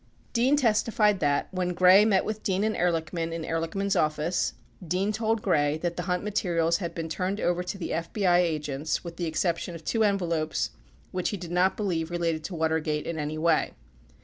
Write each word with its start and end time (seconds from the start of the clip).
13 0.29 0.29
Dean 0.33 0.55
testified 0.55 1.19
that, 1.19 1.47
when 1.51 1.75
Gray 1.75 2.05
met 2.05 2.25
with 2.25 2.41
Dean 2.41 2.63
and 2.63 2.75
Ehrlichman 2.75 3.31
in 3.31 3.43
Ehrlichman's 3.43 3.95
office, 3.95 4.53
Dean 4.87 5.11
told 5.11 5.43
Gray 5.43 5.77
that 5.77 5.95
the 5.95 6.01
Hunt 6.09 6.23
materials 6.23 6.77
had 6.77 6.95
been 6.95 7.07
turned 7.07 7.39
over 7.39 7.61
to 7.61 7.77
the 7.77 7.91
FBI 7.91 8.39
agents 8.39 9.03
with 9.03 9.17
the 9.17 9.27
exception 9.27 9.75
of 9.75 9.85
two 9.85 10.03
envelopes 10.03 10.71
which 11.11 11.29
he 11.29 11.37
did 11.37 11.51
not 11.51 11.77
believe 11.77 12.09
related 12.09 12.43
to 12.45 12.55
Watergate 12.55 13.05
in 13.05 13.19
any 13.19 13.37
way. 13.37 13.73